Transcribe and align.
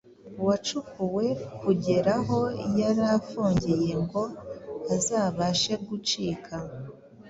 wacukuwe 0.45 1.25
kugera 1.61 2.13
aho 2.21 2.39
yari 2.79 3.03
afungiye 3.17 3.91
ngo 4.03 4.23
azabashe 4.95 5.73
gucika 5.85 6.55